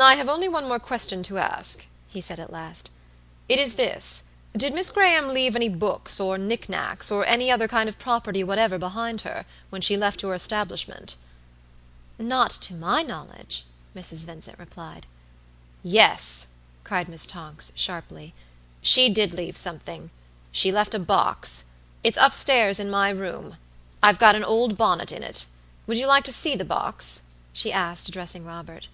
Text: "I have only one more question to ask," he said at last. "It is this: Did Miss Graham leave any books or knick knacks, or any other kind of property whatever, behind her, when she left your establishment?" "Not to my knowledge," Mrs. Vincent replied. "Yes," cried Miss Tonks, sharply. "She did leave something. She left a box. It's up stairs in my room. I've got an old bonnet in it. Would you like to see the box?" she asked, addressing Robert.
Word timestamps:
"I 0.00 0.16
have 0.16 0.28
only 0.28 0.48
one 0.48 0.66
more 0.66 0.80
question 0.80 1.22
to 1.22 1.38
ask," 1.38 1.86
he 2.08 2.20
said 2.20 2.40
at 2.40 2.50
last. 2.52 2.90
"It 3.48 3.60
is 3.60 3.74
this: 3.76 4.24
Did 4.56 4.74
Miss 4.74 4.90
Graham 4.90 5.28
leave 5.28 5.54
any 5.54 5.68
books 5.68 6.18
or 6.18 6.36
knick 6.38 6.68
knacks, 6.68 7.08
or 7.12 7.24
any 7.24 7.52
other 7.52 7.68
kind 7.68 7.88
of 7.88 7.96
property 7.96 8.42
whatever, 8.42 8.78
behind 8.78 9.20
her, 9.20 9.44
when 9.68 9.80
she 9.80 9.96
left 9.96 10.22
your 10.22 10.34
establishment?" 10.34 11.14
"Not 12.18 12.50
to 12.62 12.74
my 12.74 13.02
knowledge," 13.02 13.64
Mrs. 13.94 14.24
Vincent 14.26 14.58
replied. 14.58 15.06
"Yes," 15.84 16.48
cried 16.82 17.08
Miss 17.08 17.24
Tonks, 17.24 17.70
sharply. 17.76 18.34
"She 18.82 19.08
did 19.08 19.32
leave 19.32 19.56
something. 19.56 20.10
She 20.50 20.72
left 20.72 20.94
a 20.94 20.98
box. 20.98 21.66
It's 22.02 22.18
up 22.18 22.34
stairs 22.34 22.80
in 22.80 22.90
my 22.90 23.10
room. 23.10 23.56
I've 24.02 24.18
got 24.18 24.34
an 24.34 24.42
old 24.42 24.76
bonnet 24.76 25.12
in 25.12 25.22
it. 25.22 25.46
Would 25.86 25.96
you 25.98 26.08
like 26.08 26.24
to 26.24 26.32
see 26.32 26.56
the 26.56 26.64
box?" 26.64 27.22
she 27.52 27.72
asked, 27.72 28.08
addressing 28.08 28.44
Robert. 28.44 28.88